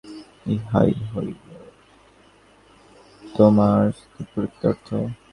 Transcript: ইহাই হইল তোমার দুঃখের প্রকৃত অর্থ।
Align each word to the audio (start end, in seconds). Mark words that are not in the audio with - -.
ইহাই 0.45 0.91
হইল 1.09 1.39
তোমার 3.23 3.81
দুঃখের 4.13 4.25
প্রকৃত 4.31 4.63
অর্থ। 4.69 4.87